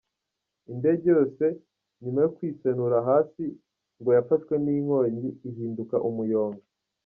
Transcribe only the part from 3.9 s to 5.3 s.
ngo yafashwe n’inkongi